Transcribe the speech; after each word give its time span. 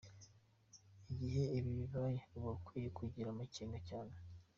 Igihe 1.11 1.43
ibi 1.57 1.71
bibayeho 1.79 2.29
uba 2.37 2.49
ukwiye 2.57 2.89
kugira 2.97 3.27
amakenga 3.31 3.77
cyane. 3.89 4.13